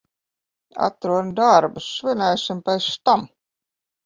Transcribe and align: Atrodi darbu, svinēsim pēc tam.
Atrodi 0.85 1.33
darbu, 1.41 1.83
svinēsim 1.89 2.65
pēc 2.71 2.89
tam. 3.11 3.29